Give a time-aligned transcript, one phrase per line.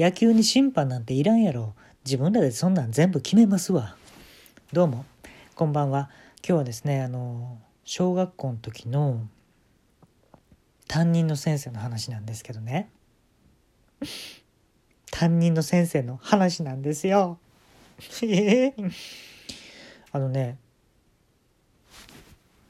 [0.00, 1.74] 野球に審判なんていらんやろ。
[2.06, 3.96] 自分らでそんなん全部決めますわ。
[4.72, 5.04] どうも。
[5.54, 6.08] こんばんは。
[6.38, 9.28] 今日はですねあの小学校の時の
[10.88, 12.88] 担任の先生の話なんですけどね。
[15.10, 17.38] 担任の先生の話なんですよ。
[20.12, 20.56] あのね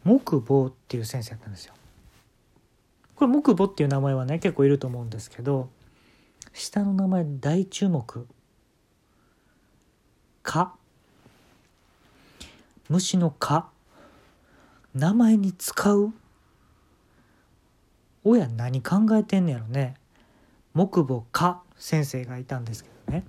[0.02, 1.74] 木坊っていう先生だったんですよ。
[3.14, 5.68] これ木坊っていう名前はね結構いると思うんですけど
[6.52, 8.26] 下の名前大注目
[10.42, 10.74] 「蚊」
[12.88, 13.68] 虫の蚊
[14.94, 16.12] 名前に使う。
[18.24, 19.94] 親何考えてんねやろね。
[20.74, 23.24] 木母蚊先生がいたんですけどね。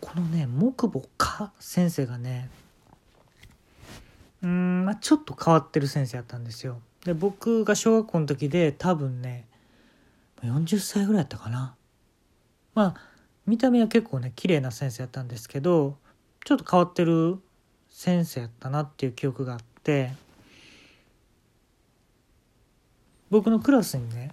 [0.00, 2.50] このね木母蚊先生がね。
[4.42, 6.80] うんまあちょっと変わってる先生やったんですよ。
[7.04, 9.46] で僕が小学校の時で多分ね
[10.42, 11.74] 40歳ぐらいやったかな。
[12.74, 13.00] まあ
[13.46, 15.96] 見た目は結構ね綺麗な先生やったんですけど
[16.44, 17.38] ちょっと変わってる
[17.90, 20.12] 先生やったなっていう記憶があって
[23.30, 24.30] 僕のクラスにね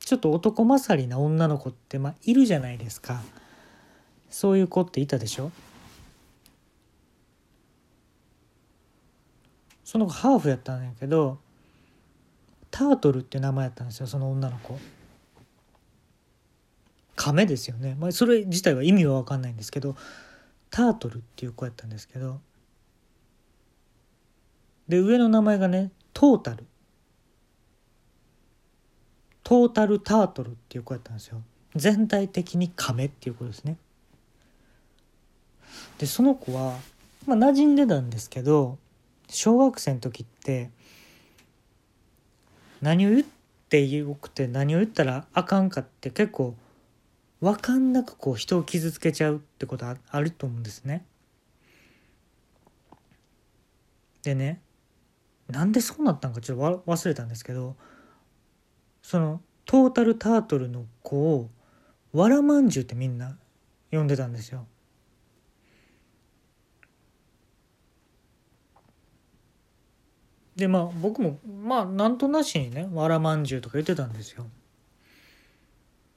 [0.00, 3.22] ちょっと男勝りな女の子ってまあいるじゃないですか。
[4.28, 5.50] そういう子っていたでしょ？
[9.84, 11.38] その子ハーフやったんやけど
[12.70, 14.78] タートルっていう名前やったんですよその女の子。
[17.24, 19.96] 亀ですよね、まあ、それ自体は意味は分かんないんですけど
[20.70, 22.38] タートルっていう子やったんですけど
[24.88, 26.66] で上の名前がねトータル。
[29.42, 31.42] トータルタートルっていう子やったんですよ。
[31.74, 33.78] 全体的に亀っていう子ですね。
[35.98, 36.78] でその子は
[37.26, 38.76] まあ馴染んでたんですけど
[39.28, 40.70] 小学生の時って
[42.82, 43.24] 何を言っ
[43.70, 46.54] てよくて何を言ったらあかんかって結構
[47.44, 51.04] 分かんなくこう人を傷つけちゃうってことああると思うんですね。
[54.22, 54.62] でね
[55.48, 57.76] なんでそうなったんかちょっと忘れたんですけど
[59.02, 61.50] そのトータルタートルの子を
[62.12, 63.36] わらまんじゅうってみんな
[63.90, 64.66] 呼んでたんですよ。
[70.56, 74.46] でまあ僕もまあなんとなしにねわらまんじゅうとか言ってたんですよ。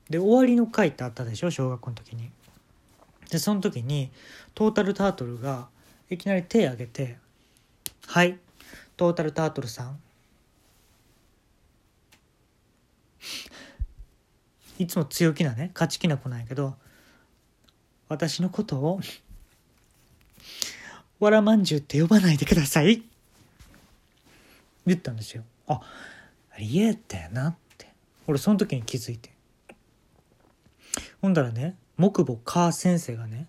[0.10, 1.52] で終わりの回ってあったでしょ？
[1.52, 2.32] 小学校の時に。
[3.30, 4.10] でその時に
[4.56, 5.68] トータルタートルが
[6.10, 7.18] いきなり手挙げて
[8.08, 8.40] 「はい
[8.96, 10.00] トータルタートルさん」
[14.80, 16.78] いつも強気なね勝ち気な子なんやけど
[18.08, 19.02] 私のことを
[21.20, 23.04] 「わらまんじゅうって呼ばないでください」
[24.88, 25.44] 言ったんですよ。
[25.68, 25.82] あ
[26.58, 27.90] 嫌やったやなって
[28.26, 29.36] 俺その時に気づいて。
[31.28, 33.48] ほんだらね木母母先生がね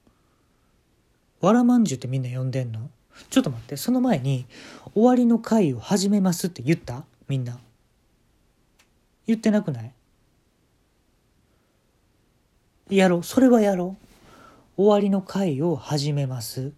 [1.42, 2.88] 「わらまんじゅうってみんな呼んでんの？
[3.28, 4.46] ちょっと待ってその前に
[4.96, 7.04] 「終わりの会を始めます」って言った？
[7.28, 7.58] みんな。
[9.26, 9.92] 言ってなくない？
[12.88, 13.98] やろうそれはやろ
[14.78, 14.82] う。
[14.82, 16.72] 終わりの会を始めます。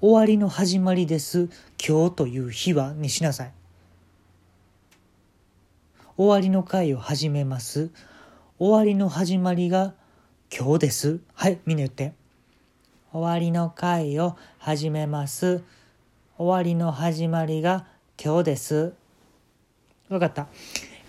[0.00, 1.50] 終わりの始まりです。
[1.86, 2.94] 今日という日は？
[2.94, 3.52] にしなさい。
[6.18, 7.92] 終わりの会を始めます。
[8.58, 9.94] 終わりの始まりが
[10.52, 11.20] 今日です。
[11.32, 12.12] はい、みんな言って。
[13.12, 15.62] 終わりの会を始めます。
[16.36, 17.86] 終わりの始まりが
[18.20, 18.94] 今日です。
[20.08, 20.48] わかった。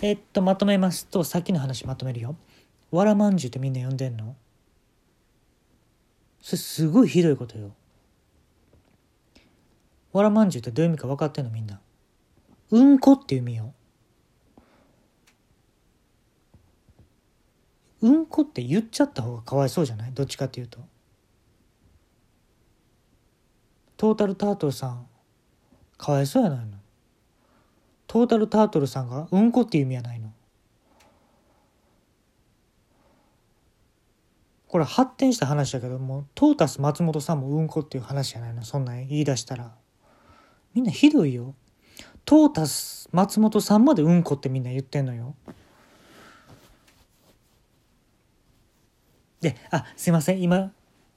[0.04, 2.36] えっと、まとめますと、さっきの話まとめるよ。
[2.92, 4.36] わらまんじゅうってみんな呼んでんの？
[6.40, 7.72] それすごいひどいことよ。
[10.14, 11.80] わらまんじゅうってどういう意味か分かってんのみんな。
[12.70, 13.74] うんこっていう意味よ。
[18.02, 20.12] うんこって言っちゃった方がかわいそうじゃない？
[20.14, 20.80] どっちかっていうと。
[23.98, 25.08] トータルタートルさん
[25.98, 26.78] かわいそうやないの。
[28.08, 30.32] トータルタートルさんがうんこっていう意味やないの。
[34.68, 39.74] これ発展した話だけどもトータス松本さんもうんこっていう話じゃないのそんなん言い出したら
[40.76, 41.56] みんなひどいよ
[42.24, 45.36] トータス松本さんまでうんこってみんな言ってんのよ
[49.42, 50.72] で「あすいません今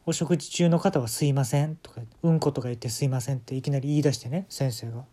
[0.06, 5.04] お食事中の方はすいません」とか「うんことか言ってすいません」っていきなり言い出してね先生が。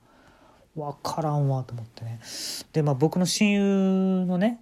[0.75, 2.19] 分からんわと思ってね。
[2.73, 4.61] でまあ僕の親友のね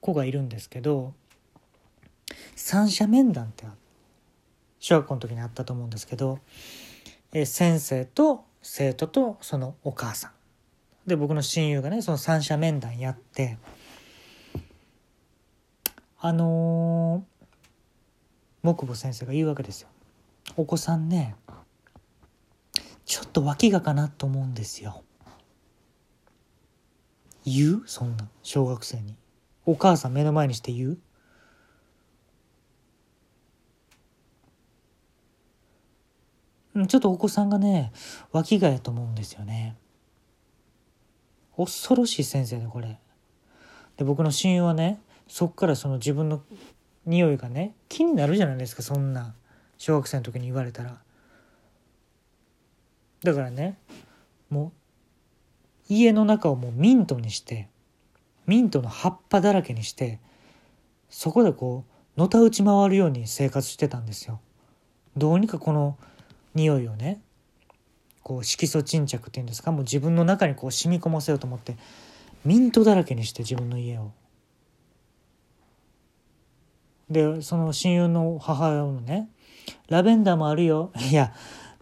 [0.00, 1.14] 子がいるんですけど
[2.56, 3.64] 三者面談って
[4.78, 6.38] 小学校の時にあったと思うんですけど、
[7.32, 10.30] え先生と生徒とそのお母さん。
[11.08, 13.58] で僕の親友がねその三者面談やって
[16.20, 17.37] あのー、
[18.62, 19.88] 木保先生が言うわけですよ。
[20.56, 21.36] お子さんね
[23.04, 25.02] ちょっと脇がかなと思うんですよ。
[27.44, 27.82] 言う？
[27.86, 29.16] そんな小学生に。
[29.64, 30.98] お母さん目の前にして言
[36.74, 36.86] う？
[36.86, 37.92] ちょっとお子さんがね
[38.30, 39.76] 脇がやと思うんですよね。
[41.56, 42.98] 恐ろしい先生でこれ。
[43.96, 46.42] で僕の親友はねそっからその自分の
[47.08, 49.34] 匂いがね気になるじゃないですかそんな
[49.78, 50.98] 小学生の時に言われたら。
[53.24, 53.76] だからね
[54.48, 54.72] も
[55.88, 57.68] う家の中をもうミントにして
[58.46, 60.20] ミントの葉っぱだらけにして
[61.08, 61.84] そこでこ
[62.16, 64.40] うのたうち回るように生活してたんですよ。
[65.16, 65.96] どうにかこの
[66.54, 67.20] 匂いをね
[68.22, 71.76] こう色素沈着っていうんですかもう自分の中にこう染み込ませようと思って
[72.44, 74.12] ミントだらけにして自分の家を。
[77.10, 79.28] でその親友の母親もね
[79.88, 81.32] 「ラベンダーもあるよ」 いや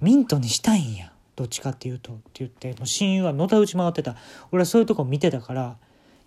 [0.01, 1.13] ミントにしたいんや。
[1.35, 4.17] どっちかっていうとって言ってもう親友はのたうち回ってた。
[4.53, 5.77] 俺はそういうとこ見てたから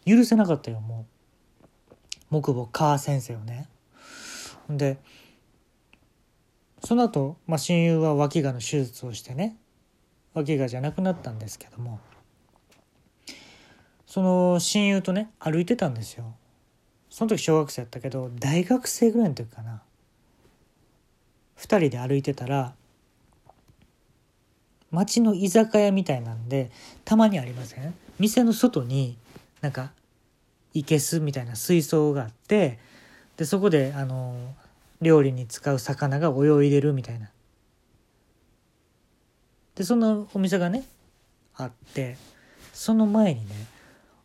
[0.06, 1.07] 許せなかったよも
[2.30, 2.36] う。
[2.36, 3.68] 木母母先生をね。
[4.69, 5.00] で
[6.84, 9.57] その後、まあ親友は脇がの手術をしてね
[10.34, 12.00] 脇がじゃなくなったんですけども
[14.06, 16.36] その親友とね歩いてたんですよ。
[17.09, 19.81] その時小学生やったけど大学生ぐらいの時かな。
[21.57, 22.73] 2人で歩いてたら
[24.91, 26.71] 街の居酒屋みたいなんで
[27.06, 27.94] たまにありません？
[28.17, 29.17] 店の外に
[29.61, 29.91] なんか
[30.73, 32.79] いけすみたいな水槽があって
[33.38, 34.56] でそこであの
[35.01, 37.29] 料理に使う魚が泳いでるみたいな。
[39.75, 40.83] でそのお店がね
[41.56, 42.17] あって
[42.73, 43.56] その前にね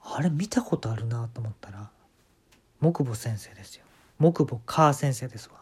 [0.03, 1.91] あれ見たことあるなと思ったら
[2.85, 3.85] 木母先生ですよ。
[4.19, 5.55] 木母母先生ですわ。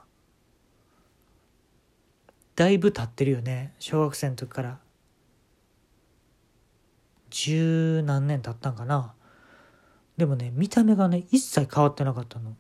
[2.57, 3.73] だいぶ経ってるよね。
[3.79, 4.79] 小学生の時から。
[7.31, 9.15] 十何年経ったんかな。
[10.17, 12.57] でもね見た目がね一切変わってなかったの。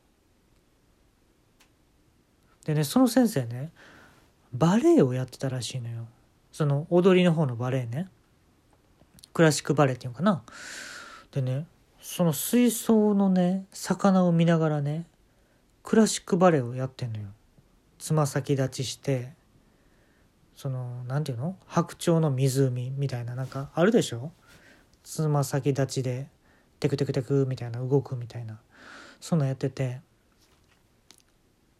[2.64, 3.72] でねその先生ね
[4.52, 6.06] バレエをやってたらしいのよ。
[6.52, 8.08] その踊りの方のバレエね。
[9.34, 10.44] クラシックバレエっていうのかな。
[11.32, 11.66] でね
[12.04, 15.06] その水槽のね魚を見ながらね
[15.84, 17.28] クラシックバレエをやってんのよ。
[17.98, 19.32] つま先立ちして
[20.56, 21.56] その何て言うの？
[21.66, 24.32] 白鳥の湖みたいななんかあるでしょ？
[25.04, 26.26] つま先立ちで
[26.80, 28.58] テクテクテクみたいな動くみたいな
[29.20, 30.00] そんなやってて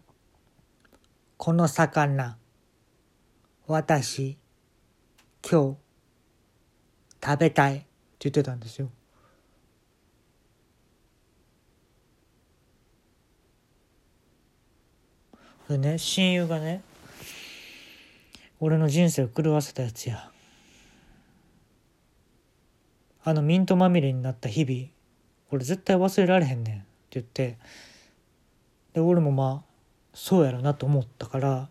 [1.36, 2.38] 「この魚
[3.66, 4.38] 私
[5.48, 5.76] 今日
[7.24, 7.86] 食べたいって
[8.20, 8.88] 言ってたんですよ。
[15.72, 16.82] でね親友がね
[18.60, 20.30] 俺の人生を狂わせたやつや。
[23.24, 24.88] あのミントまみれになった日々
[25.50, 27.56] 俺絶対忘れられへんねんって言って
[28.94, 29.72] で俺もまあ
[30.12, 31.68] そうやろなと思ったから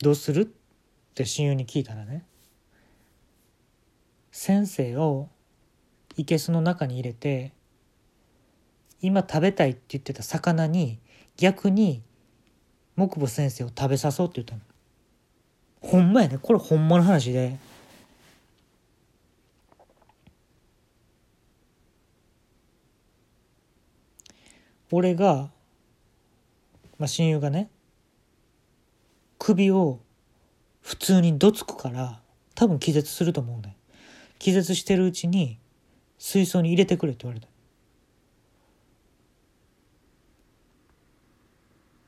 [0.00, 0.46] どうするっ
[1.14, 2.24] て親友に聞いたらね
[4.32, 5.28] 先生を
[6.16, 7.52] いけすの中に入れて
[9.04, 10.98] 今食べたいって言ってた魚に
[11.36, 12.02] 逆に
[12.96, 14.60] 木母先生を食べさそうって言ったの。
[15.82, 17.58] ほんまやねこれほんまの話で。
[24.90, 25.50] 俺が、
[26.98, 27.68] まあ、親友がね
[29.38, 30.00] 首を
[30.80, 32.20] 普通にどつくから
[32.54, 33.76] 多分気絶すると思うね
[34.38, 35.58] 気絶してるうちに
[36.16, 37.48] 水槽に入れてくれって言われた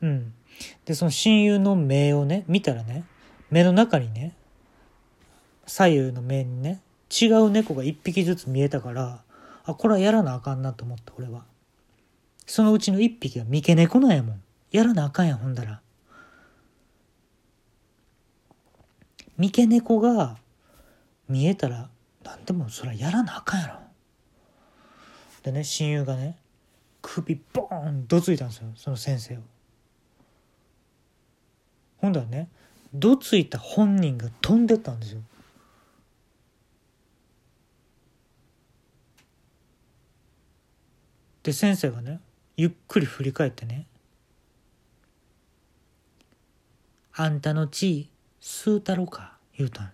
[0.07, 0.33] うん。
[0.85, 3.05] でその親友の目をね見たらね
[3.51, 4.35] 目の中にね
[5.67, 9.23] 左右の目にね違う猫が一匹ずつ見えたから
[9.65, 11.45] あこれはやらなあかんなと思った俺は。
[12.47, 14.43] そのうちの一匹は三毛猫なんやもん。
[14.71, 15.81] やらなあかんやほんだら。
[19.37, 20.37] 三毛猫が
[21.29, 21.89] 見えたら
[22.23, 23.75] 何でもそれやらなあかんやろ。
[25.43, 26.37] でね親友がね
[27.03, 29.41] 首ボーンどついたんですよその先生を。
[32.07, 32.49] ほんだね
[32.95, 35.21] どついた本人が飛んでったんですよ。
[41.43, 42.21] で先生がね
[42.57, 43.87] ゆっくり振り返ってね
[47.13, 48.09] 「あんたの血
[48.41, 49.93] 吸うたろか」言うたん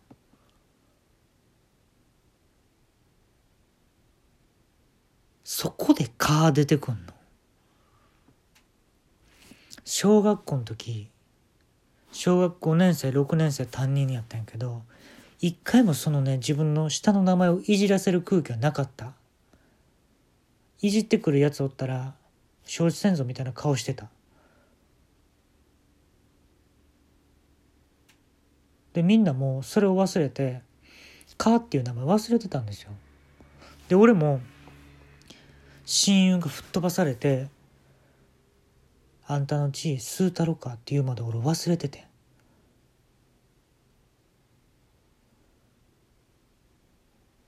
[5.44, 7.12] そこで蚊出てくんの。
[9.84, 11.11] 小学校の時
[12.24, 14.82] 小学5年生6年生担任にやったんやけど
[15.40, 19.14] 一回もそのね自分の下の名前をいじらせる空気はなかった。
[20.80, 22.14] いじってくるやつおったら
[22.64, 24.08] 承知せんぞみたいな顔してた。
[28.92, 30.62] でみんなもそれを忘れて
[31.36, 32.92] 「カー」っていう名前忘れてたんですよ。
[33.88, 34.40] で俺も
[35.84, 37.48] 親友が吹っ飛ばされて
[39.26, 42.11] 「あんたの地位スータロか」って言うまで俺忘れてて。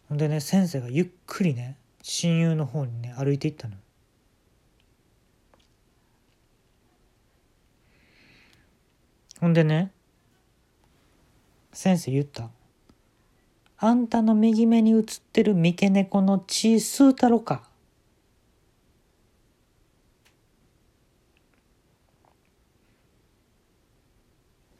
[0.09, 3.77] ほんでね先生がゆっくりね親友の方にね歩いていったの。
[9.41, 9.91] ほんでね
[11.73, 12.49] 先生言った
[13.77, 17.69] 「あんたの右目に映ってる三毛猫の血吸うたろか」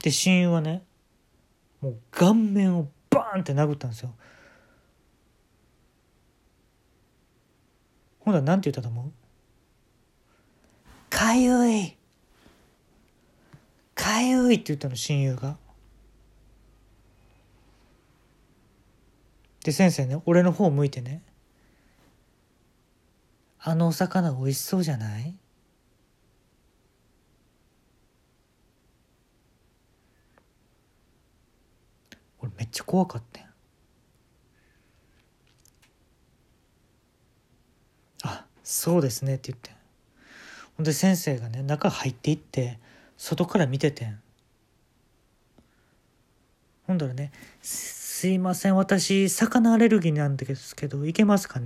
[0.03, 0.83] で親友はね
[1.81, 4.15] もう顔面をバーンって殴ったんですよ。
[8.25, 9.13] ほんならなんて言ったと思う？
[11.11, 11.97] かゆい。
[13.95, 15.57] かゆいって言ったの親友が。
[19.63, 21.23] で先生ね俺の方向いてね
[23.61, 25.35] 「あのお魚美味しそうじゃない?」
[32.41, 33.45] 俺めっちゃ怖かったん
[38.25, 38.47] あ
[38.85, 39.71] そうですねって言って。
[40.77, 42.79] ほんで先生がね中入っていって
[43.17, 44.21] 外から見ててん。
[46.87, 48.77] ほんだらね「すいません。
[48.77, 51.63] 私魚アレルギーなんですけどいけますかね?」